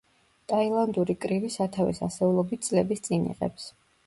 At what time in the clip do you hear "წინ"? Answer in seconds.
3.11-3.31